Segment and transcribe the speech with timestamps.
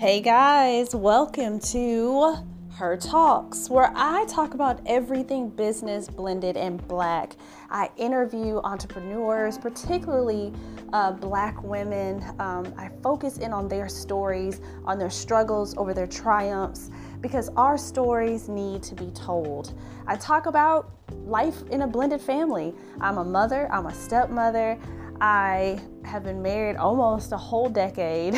[0.00, 2.36] Hey guys, welcome to
[2.72, 7.36] Her Talks, where I talk about everything business blended and black.
[7.68, 10.54] I interview entrepreneurs, particularly
[10.94, 12.24] uh, black women.
[12.38, 16.90] Um, I focus in on their stories, on their struggles, over their triumphs,
[17.20, 19.78] because our stories need to be told.
[20.06, 20.92] I talk about
[21.26, 22.72] life in a blended family.
[23.02, 24.78] I'm a mother, I'm a stepmother.
[25.22, 28.34] I have been married almost a whole decade.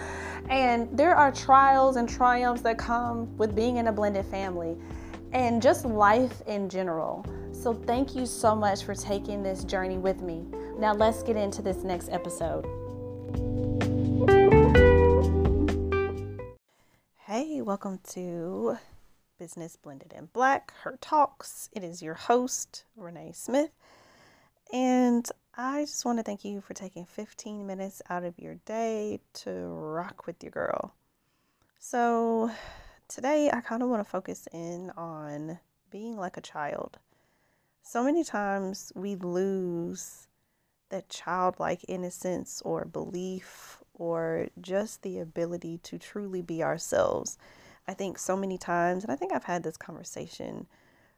[0.50, 4.76] and there are trials and triumphs that come with being in a blended family
[5.32, 7.24] and just life in general.
[7.52, 10.44] So, thank you so much for taking this journey with me.
[10.78, 12.66] Now, let's get into this next episode.
[17.16, 18.76] Hey, welcome to
[19.38, 21.70] Business Blended in Black, Her Talks.
[21.72, 23.70] It is your host, Renee Smith.
[24.70, 29.20] And I just want to thank you for taking 15 minutes out of your day
[29.32, 30.92] to rock with your girl.
[31.78, 32.50] So,
[33.08, 35.58] today I kind of want to focus in on
[35.90, 36.98] being like a child.
[37.82, 40.28] So many times we lose
[40.90, 47.38] that childlike innocence or belief or just the ability to truly be ourselves.
[47.88, 50.66] I think so many times, and I think I've had this conversation,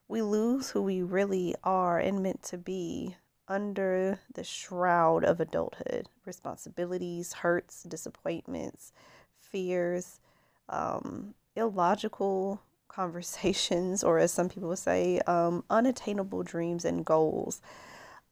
[0.07, 3.17] we lose who we really are and meant to be
[3.49, 8.93] under the shroud of adulthood responsibilities, hurts, disappointments,
[9.41, 10.21] fears,
[10.69, 17.61] um, illogical conversations, or as some people say, um, unattainable dreams and goals.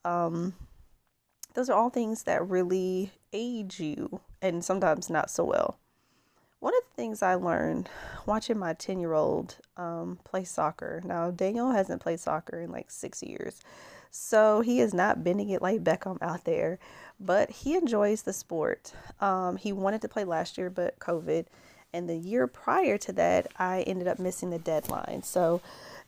[0.04, 0.54] Um,
[1.54, 5.78] those are all things that really age you and sometimes not so well.
[6.58, 7.88] One of the things I learned
[8.26, 11.00] watching my 10 year old um, play soccer.
[11.04, 13.60] Now, Daniel hasn't played soccer in like six years.
[14.16, 16.78] So he is not bending it like Beckham out there,
[17.20, 18.92] but he enjoys the sport.
[19.20, 21.46] Um, he wanted to play last year, but COVID.
[21.92, 25.22] And the year prior to that, I ended up missing the deadline.
[25.22, 25.60] So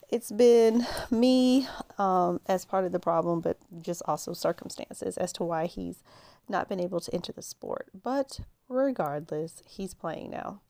[0.09, 1.69] it's been me
[1.99, 6.03] um, as part of the problem, but just also circumstances as to why he's
[6.49, 7.89] not been able to enter the sport.
[8.03, 10.63] But regardless, he's playing now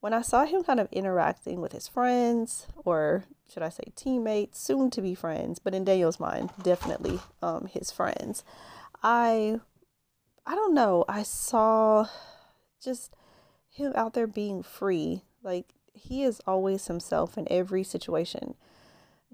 [0.00, 4.60] when I saw him kind of interacting with his friends, or should I say teammates,
[4.60, 8.44] soon to be friends, but in Daniel's mind, definitely um, his friends,
[9.02, 9.60] I,
[10.46, 12.06] I don't know, I saw
[12.82, 13.14] just
[13.70, 15.22] him out there being free.
[15.42, 18.54] Like he is always himself in every situation.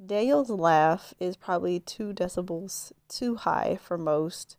[0.05, 4.57] Daniel's laugh is probably two decibels too high for most.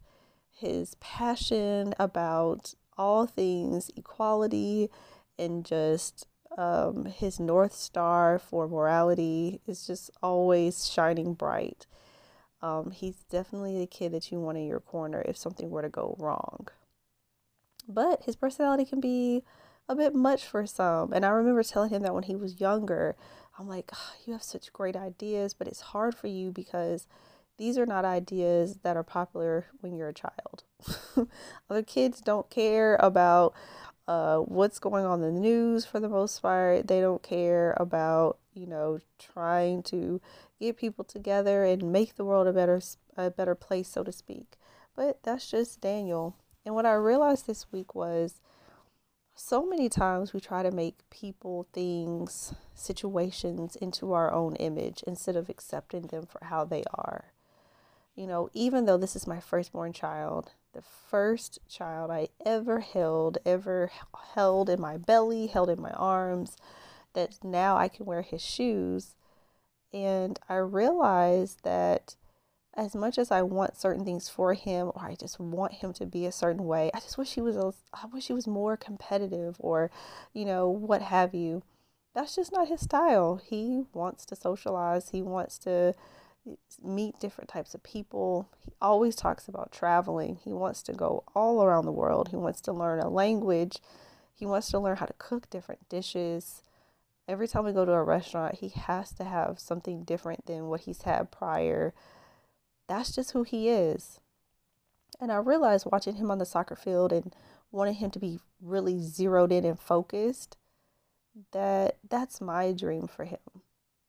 [0.51, 4.89] His passion about all things equality
[5.37, 11.85] and just um, his north star for morality is just always shining bright.
[12.61, 15.89] Um, he's definitely the kid that you want in your corner if something were to
[15.89, 16.67] go wrong.
[17.87, 19.43] But his personality can be
[19.87, 21.13] a bit much for some.
[21.13, 23.15] And I remember telling him that when he was younger,
[23.59, 27.07] I'm like, oh, you have such great ideas, but it's hard for you because
[27.57, 30.63] these are not ideas that are popular when you're a child.
[31.69, 33.53] Other kids don't care about
[34.07, 36.87] uh, what's going on in the news for the most part.
[36.87, 40.21] They don't care about, you know, trying to
[40.59, 42.81] get people together and make the world a better
[43.17, 44.57] a better place, so to speak.
[44.95, 46.35] But that's just Daniel.
[46.65, 48.41] And what I realized this week was
[49.35, 55.35] so many times we try to make people, things, situations into our own image instead
[55.35, 57.33] of accepting them for how they are.
[58.15, 63.37] You know, even though this is my firstborn child, the first child I ever held,
[63.45, 63.89] ever
[64.33, 66.57] held in my belly, held in my arms,
[67.13, 69.15] that now I can wear his shoes.
[69.93, 72.17] And I realized that
[72.75, 76.05] as much as I want certain things for him, or I just want him to
[76.05, 78.75] be a certain way, I just wish he was, a, I wish he was more
[78.75, 79.89] competitive or,
[80.33, 81.63] you know, what have you.
[82.13, 83.39] That's just not his style.
[83.41, 85.09] He wants to socialize.
[85.09, 85.93] He wants to,
[86.83, 88.49] meet different types of people.
[88.63, 90.37] He always talks about traveling.
[90.43, 92.29] He wants to go all around the world.
[92.29, 93.77] He wants to learn a language.
[94.33, 96.61] He wants to learn how to cook different dishes.
[97.27, 100.81] Every time we go to a restaurant, he has to have something different than what
[100.81, 101.93] he's had prior.
[102.87, 104.19] That's just who he is.
[105.19, 107.33] And I realized watching him on the soccer field and
[107.71, 110.57] wanting him to be really zeroed in and focused
[111.51, 113.39] that that's my dream for him.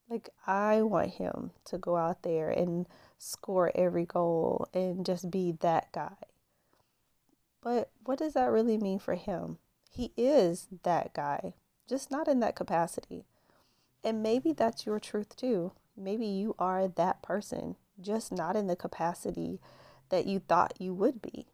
[0.09, 2.87] Like, I want him to go out there and
[3.19, 6.17] score every goal and just be that guy.
[7.61, 9.59] But what does that really mean for him?
[9.91, 11.55] He is that guy,
[11.89, 13.25] just not in that capacity.
[14.05, 15.73] And maybe that's your truth too.
[15.97, 19.59] Maybe you are that person, just not in the capacity
[20.11, 21.47] that you thought you would be.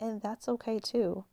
[0.00, 1.24] And that's okay too.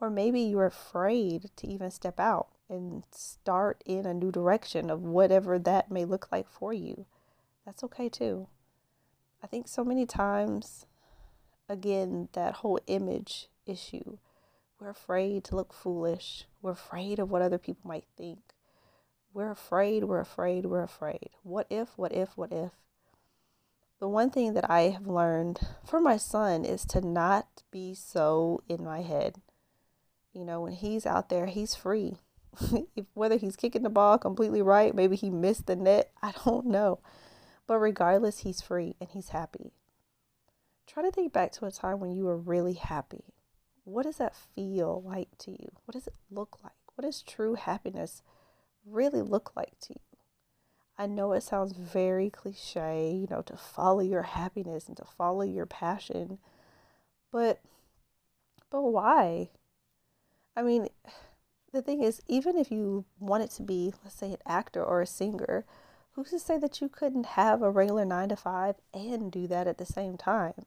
[0.00, 5.02] Or maybe you're afraid to even step out and start in a new direction of
[5.02, 7.06] whatever that may look like for you.
[7.64, 8.48] That's okay too.
[9.42, 10.86] I think so many times,
[11.68, 14.18] again, that whole image issue,
[14.80, 16.46] we're afraid to look foolish.
[16.60, 18.40] We're afraid of what other people might think.
[19.32, 21.30] We're afraid, we're afraid, we're afraid.
[21.42, 22.72] What if, what if, what if?
[23.98, 28.62] The one thing that I have learned for my son is to not be so
[28.68, 29.40] in my head.
[30.32, 32.18] You know, when he's out there, he's free.
[33.14, 37.00] whether he's kicking the ball completely right, maybe he missed the net, I don't know.
[37.66, 39.72] But regardless, he's free and he's happy.
[40.86, 43.24] Try to think back to a time when you were really happy.
[43.84, 45.68] What does that feel like to you?
[45.84, 46.72] What does it look like?
[46.94, 48.22] What does true happiness
[48.84, 50.18] really look like to you?
[50.98, 55.42] I know it sounds very cliche, you know, to follow your happiness and to follow
[55.42, 56.38] your passion,
[57.30, 57.60] but
[58.70, 59.50] but why?
[60.56, 60.88] I mean,
[61.76, 65.06] the thing is, even if you wanted to be, let's say, an actor or a
[65.06, 65.64] singer,
[66.12, 69.66] who's to say that you couldn't have a regular nine to five and do that
[69.66, 70.64] at the same time?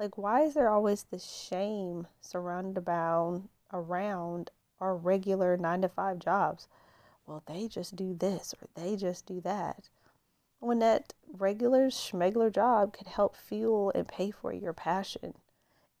[0.00, 3.42] Like, why is there always this shame surrounded about
[3.72, 4.50] around
[4.80, 6.66] our regular nine to five jobs?
[7.24, 9.90] Well, they just do this or they just do that.
[10.58, 15.34] When that regular schmegler job could help fuel and pay for your passion,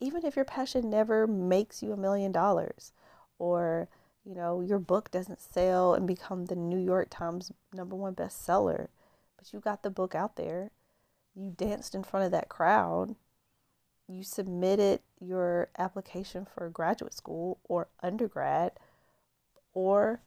[0.00, 2.92] even if your passion never makes you a million dollars
[3.38, 3.88] or
[4.24, 8.88] you know, your book doesn't sell and become the New York Times number one bestseller,
[9.36, 10.70] but you got the book out there.
[11.34, 13.16] You danced in front of that crowd.
[14.06, 18.72] You submitted your application for graduate school or undergrad
[19.72, 20.20] or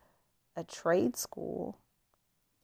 [0.55, 1.77] a trade school.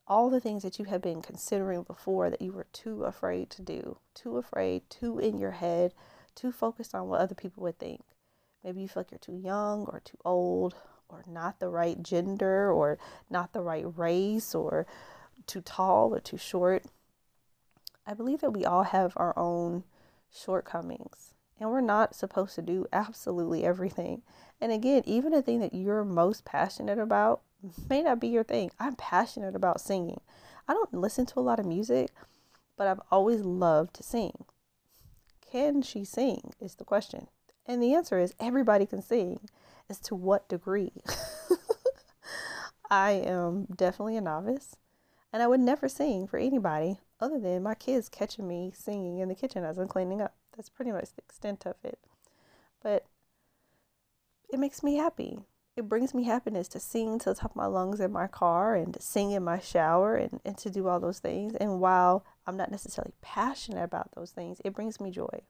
[0.06, 3.62] All the things that you have been considering before that you were too afraid to
[3.62, 5.94] do, too afraid, too in your head,
[6.34, 8.02] too focused on what other people would think.
[8.64, 10.74] Maybe you feel like you're too young or too old
[11.12, 12.98] or not the right gender or
[13.30, 14.86] not the right race or
[15.46, 16.84] too tall or too short.
[18.06, 19.84] I believe that we all have our own
[20.30, 24.22] shortcomings and we're not supposed to do absolutely everything.
[24.60, 27.42] And again, even the thing that you're most passionate about
[27.88, 28.70] may not be your thing.
[28.80, 30.20] I'm passionate about singing.
[30.66, 32.10] I don't listen to a lot of music,
[32.76, 34.44] but I've always loved to sing.
[35.50, 36.52] Can she sing?
[36.60, 37.28] Is the question.
[37.66, 39.38] And the answer is everybody can sing
[39.88, 40.92] as to what degree.
[42.90, 44.76] I am definitely a novice
[45.32, 49.28] and I would never sing for anybody other than my kids catching me singing in
[49.28, 50.34] the kitchen as I'm cleaning up.
[50.56, 51.98] That's pretty much the extent of it.
[52.82, 53.06] But
[54.52, 55.38] it makes me happy.
[55.74, 58.74] It brings me happiness to sing to the top of my lungs in my car
[58.74, 61.54] and to sing in my shower and, and to do all those things.
[61.54, 65.40] And while I'm not necessarily passionate about those things, it brings me joy.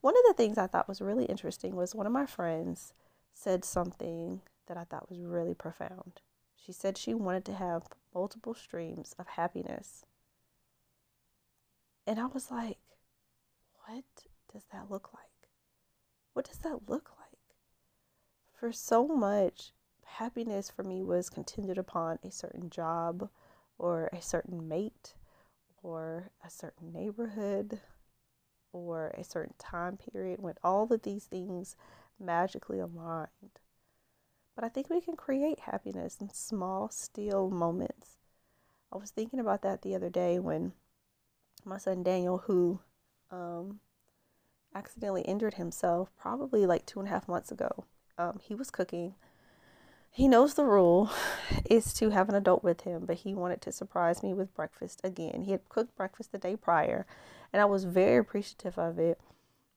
[0.00, 2.92] One of the things I thought was really interesting was one of my friends
[3.32, 6.20] said something that I thought was really profound.
[6.56, 10.04] She said she wanted to have multiple streams of happiness.
[12.06, 12.78] And I was like,
[13.86, 14.04] what
[14.52, 15.48] does that look like?
[16.32, 17.38] What does that look like?
[18.58, 19.72] For so much,
[20.04, 23.28] happiness for me was contingent upon a certain job
[23.78, 25.14] or a certain mate
[25.82, 27.80] or a certain neighborhood
[28.72, 31.76] or a certain time period when all of these things
[32.22, 33.58] magically aligned.
[34.54, 38.18] But I think we can create happiness in small, still moments.
[38.92, 40.72] I was thinking about that the other day when
[41.64, 42.80] my son Daniel, who
[43.30, 43.80] um,
[44.74, 47.84] accidentally injured himself probably like two and a half months ago,
[48.18, 49.14] um, he was cooking.
[50.10, 51.10] He knows the rule
[51.70, 55.00] is to have an adult with him, but he wanted to surprise me with breakfast
[55.02, 55.44] again.
[55.44, 57.06] He had cooked breakfast the day prior,
[57.52, 59.18] and I was very appreciative of it.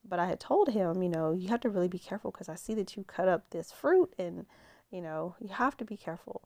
[0.07, 2.55] But I had told him, you know, you have to really be careful because I
[2.55, 4.45] see that you cut up this fruit and,
[4.91, 6.43] you know, you have to be careful.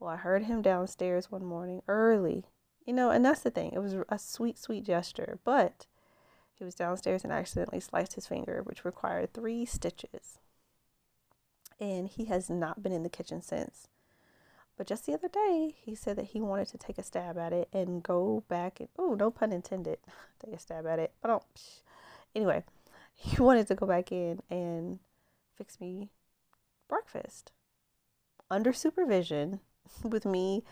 [0.00, 2.46] Well, I heard him downstairs one morning early,
[2.86, 3.72] you know, and that's the thing.
[3.72, 5.86] It was a sweet, sweet gesture, but
[6.54, 10.38] he was downstairs and accidentally sliced his finger, which required three stitches.
[11.80, 13.88] And he has not been in the kitchen since.
[14.76, 17.52] But just the other day, he said that he wanted to take a stab at
[17.52, 19.98] it and go back and, oh, no pun intended,
[20.44, 21.12] take a stab at it.
[21.20, 21.30] But
[22.34, 22.64] Anyway,
[23.14, 24.98] he wanted to go back in and
[25.56, 26.10] fix me
[26.88, 27.52] breakfast
[28.50, 29.60] under supervision
[30.04, 30.62] with me,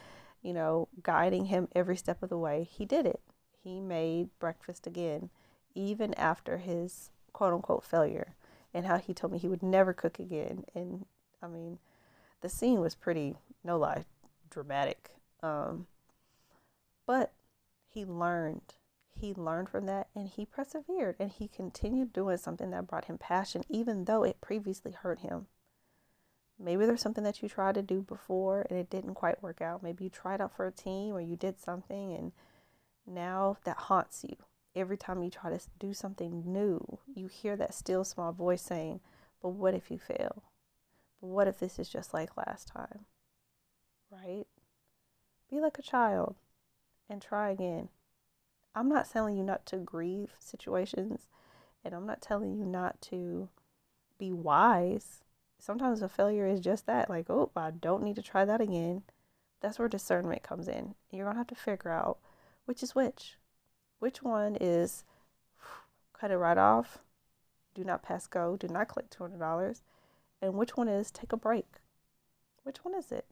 [0.42, 2.68] you know, guiding him every step of the way.
[2.70, 3.20] He did it.
[3.62, 5.30] He made breakfast again,
[5.74, 8.34] even after his quote unquote failure,
[8.74, 10.64] and how he told me he would never cook again.
[10.74, 11.06] And
[11.42, 11.78] I mean,
[12.40, 14.04] the scene was pretty, no lie,
[14.50, 15.10] dramatic.
[15.42, 15.86] Um,
[17.06, 17.32] but
[17.88, 18.74] he learned
[19.14, 23.18] he learned from that and he persevered and he continued doing something that brought him
[23.18, 25.46] passion, even though it previously hurt him.
[26.58, 29.82] Maybe there's something that you tried to do before and it didn't quite work out.
[29.82, 32.32] Maybe you tried out for a team or you did something and
[33.06, 34.36] now that haunts you.
[34.74, 39.00] Every time you try to do something new, you hear that still small voice saying,
[39.42, 40.44] But what if you fail?
[41.20, 43.06] But what if this is just like last time?
[44.10, 44.46] Right?
[45.50, 46.36] Be like a child
[47.10, 47.88] and try again.
[48.74, 51.26] I'm not telling you not to grieve situations,
[51.84, 53.48] and I'm not telling you not to
[54.18, 55.22] be wise.
[55.58, 59.02] Sometimes a failure is just that like, oh, I don't need to try that again.
[59.60, 60.94] That's where discernment comes in.
[61.10, 62.18] You're going to have to figure out
[62.64, 63.36] which is which.
[63.98, 65.04] Which one is
[66.18, 66.98] cut it right off,
[67.74, 69.82] do not pass go, do not collect $200,
[70.40, 71.76] and which one is take a break?
[72.64, 73.26] Which one is it?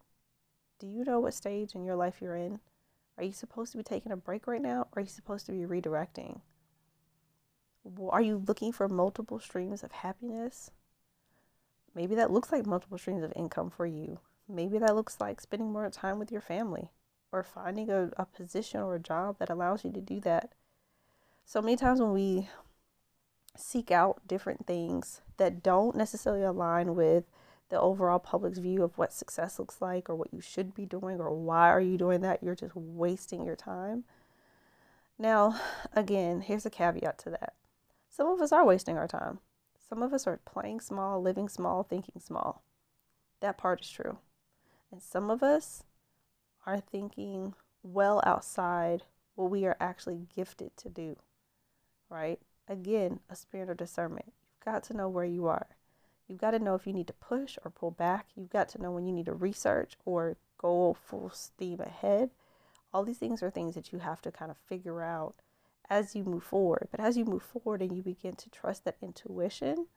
[0.78, 2.61] Do you know what stage in your life you're in?
[3.19, 4.88] Are you supposed to be taking a break right now?
[4.93, 6.40] Or are you supposed to be redirecting?
[8.09, 10.71] Are you looking for multiple streams of happiness?
[11.95, 14.21] Maybe that looks like multiple streams of income for you.
[14.49, 16.90] Maybe that looks like spending more time with your family
[17.33, 20.52] or finding a, a position or a job that allows you to do that.
[21.45, 22.49] So many times when we
[23.57, 27.25] seek out different things that don't necessarily align with
[27.71, 31.21] the overall public's view of what success looks like or what you should be doing
[31.21, 32.43] or why are you doing that?
[32.43, 34.05] You're just wasting your time.
[35.19, 35.59] Now
[35.95, 37.55] again here's a caveat to that.
[38.09, 39.39] Some of us are wasting our time.
[39.89, 42.62] Some of us are playing small living small thinking small.
[43.41, 44.19] That part is true.
[44.93, 45.85] And some of us
[46.67, 51.17] are thinking well outside what we are actually gifted to do
[52.11, 52.41] right?
[52.69, 54.27] Again a spirit of discernment.
[54.27, 55.69] You've got to know where you are
[56.30, 58.28] You've got to know if you need to push or pull back.
[58.37, 62.30] You've got to know when you need to research or go full steam ahead.
[62.94, 65.34] All these things are things that you have to kind of figure out
[65.90, 66.87] as you move forward.
[66.92, 69.88] But as you move forward and you begin to trust that intuition,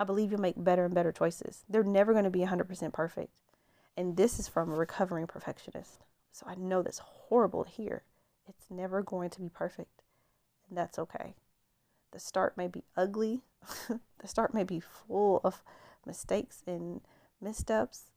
[0.00, 1.64] I believe you'll make better and better choices.
[1.68, 3.30] They're never going to be 100% perfect.
[3.94, 6.06] And this is from a recovering perfectionist.
[6.32, 8.04] So I know that's horrible to hear.
[8.48, 10.02] It's never going to be perfect.
[10.70, 11.34] And that's okay.
[12.12, 13.42] The start may be ugly,
[13.88, 15.62] the start may be full of
[16.06, 17.00] mistakes and
[17.40, 18.10] missteps,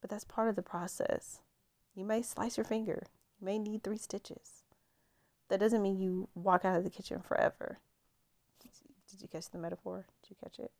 [0.00, 1.40] but that's part of the process.
[1.94, 3.04] You may slice your finger,
[3.40, 4.62] you may need three stitches.
[5.48, 7.78] That doesn't mean you walk out of the kitchen forever.
[9.16, 10.06] Did you catch the metaphor?
[10.22, 10.72] Did you catch it?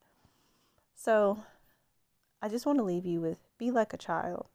[0.94, 1.44] So,
[2.42, 4.48] I just want to leave you with be like a child,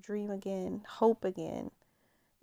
[0.00, 1.70] dream again, hope again,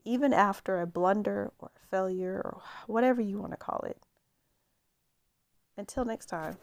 [0.04, 3.98] even after a blunder or a failure or whatever you want to call it.
[5.78, 6.58] Until next time.